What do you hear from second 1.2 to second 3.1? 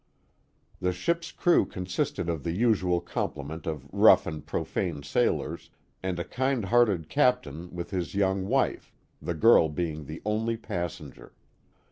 crew consisted of the usual